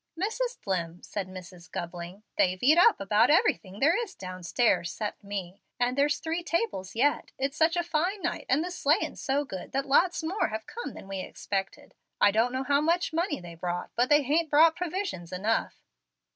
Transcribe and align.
"Mrs. 0.19 0.57
Dlimm," 0.59 1.05
said 1.05 1.27
Mrs. 1.27 1.71
Gubling, 1.71 2.23
"they've 2.35 2.57
eat 2.63 2.79
up 2.79 2.99
about 2.99 3.29
everything 3.29 3.79
there 3.79 3.95
is 4.03 4.15
downstairs, 4.15 4.91
'cept 4.91 5.23
me, 5.23 5.61
and 5.79 5.95
there's 5.95 6.17
three 6.17 6.41
tables 6.41 6.95
yet 6.95 7.33
It's 7.37 7.55
such 7.55 7.77
a 7.77 7.83
fine 7.83 8.19
night, 8.23 8.47
and 8.49 8.63
the 8.63 8.71
sleighing's 8.71 9.21
so 9.21 9.45
good, 9.45 9.73
that 9.73 9.85
lots 9.85 10.23
more 10.23 10.47
have 10.47 10.65
come 10.65 10.95
than 10.95 11.07
we 11.07 11.19
expected. 11.19 11.93
I 12.19 12.31
don't 12.31 12.51
know 12.51 12.63
how 12.63 12.81
much 12.81 13.13
money 13.13 13.39
they 13.39 13.53
brought, 13.53 13.91
but 13.95 14.09
they 14.09 14.23
hain't 14.23 14.49
brought 14.49 14.75
provisions 14.75 15.31
enough." 15.31 15.83